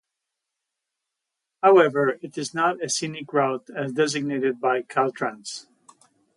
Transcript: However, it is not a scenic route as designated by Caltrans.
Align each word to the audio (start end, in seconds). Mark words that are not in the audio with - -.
However, 1.61 2.17
it 2.23 2.35
is 2.35 2.55
not 2.55 2.83
a 2.83 2.89
scenic 2.89 3.31
route 3.31 3.69
as 3.69 3.91
designated 3.91 4.59
by 4.59 4.81
Caltrans. 4.81 5.67